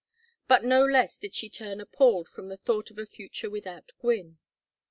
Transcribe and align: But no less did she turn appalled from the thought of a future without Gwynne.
But 0.47 0.63
no 0.63 0.83
less 0.83 1.15
did 1.19 1.35
she 1.35 1.47
turn 1.47 1.79
appalled 1.79 2.27
from 2.27 2.47
the 2.47 2.57
thought 2.57 2.89
of 2.89 2.97
a 2.97 3.05
future 3.05 3.51
without 3.51 3.91
Gwynne. 3.99 4.39